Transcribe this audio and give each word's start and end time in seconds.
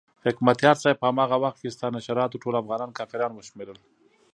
حکمتیار 0.25 0.75
صاحب 0.81 0.97
په 0.99 1.07
هماغه 1.09 1.37
وخت 1.43 1.57
کې 1.61 1.73
ستا 1.75 1.87
نشراتو 1.95 2.41
ټول 2.43 2.53
افغانان 2.61 2.91
کافران 2.99 3.31
وشمېرل. 3.33 3.77